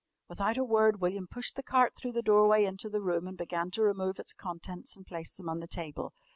[0.27, 3.69] Without a word William pushed the cart through the doorway into the room and began
[3.69, 6.11] to remove its contents and place them on the table.